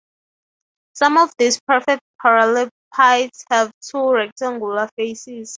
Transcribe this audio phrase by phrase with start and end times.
[0.93, 5.49] Some of these perfect parallelepipeds have two rectangular faces.